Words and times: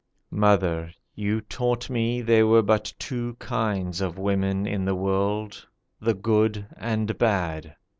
Mother, 0.31 0.95
you 1.13 1.41
taught 1.41 1.87
me 1.87 2.23
there 2.23 2.47
were 2.47 2.63
but 2.63 2.91
two 2.97 3.35
kinds 3.35 4.01
Of 4.01 4.17
women 4.17 4.65
in 4.65 4.85
the 4.85 4.95
world—the 4.95 6.15
good 6.15 6.65
and 6.75 7.15
bad. 7.19 7.75